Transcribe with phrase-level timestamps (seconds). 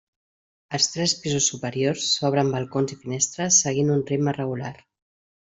[0.77, 4.75] Als tres pisos superiors s'obren balcons i finestres seguint un ritme regular.